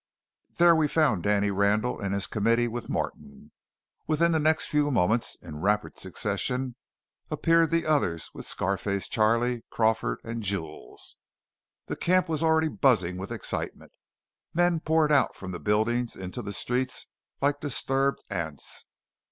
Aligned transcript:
There 0.57 0.75
we 0.75 0.87
found 0.87 1.21
Danny 1.21 1.51
Randall 1.51 1.99
and 2.01 2.11
his 2.11 2.25
committee 2.25 2.67
with 2.67 2.89
Morton. 2.89 3.51
Within 4.07 4.31
the 4.31 4.39
next 4.39 4.65
few 4.65 4.89
moments, 4.89 5.35
in 5.43 5.61
rapid 5.61 5.99
succession, 5.99 6.75
appeared 7.29 7.69
the 7.69 7.85
others 7.85 8.31
with 8.33 8.47
Scar 8.47 8.77
face 8.79 9.07
Charley, 9.07 9.63
Crawford, 9.69 10.17
and 10.23 10.41
Jules. 10.41 11.17
The 11.85 11.95
camp 11.97 12.27
was 12.27 12.41
already 12.41 12.67
buzzing 12.67 13.17
with 13.17 13.31
excitement. 13.31 13.91
Men 14.55 14.79
poured 14.79 15.11
out 15.11 15.35
from 15.35 15.51
the 15.51 15.59
buildings 15.59 16.15
into 16.15 16.41
the 16.41 16.51
streets 16.51 17.05
like 17.39 17.61
disturbed 17.61 18.23
ants. 18.27 18.87